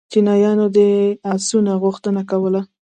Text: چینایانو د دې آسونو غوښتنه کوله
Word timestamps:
چینایانو 0.11 0.65
د 0.71 0.71
دې 0.75 0.89
آسونو 1.33 1.71
غوښتنه 1.83 2.21
کوله 2.31 2.61